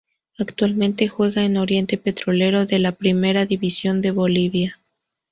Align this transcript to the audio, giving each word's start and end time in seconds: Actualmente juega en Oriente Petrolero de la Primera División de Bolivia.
Actualmente 0.39 1.07
juega 1.09 1.43
en 1.43 1.57
Oriente 1.57 1.95
Petrolero 1.95 2.65
de 2.65 2.79
la 2.79 2.91
Primera 2.91 3.45
División 3.45 4.01
de 4.01 4.09
Bolivia. 4.09 4.79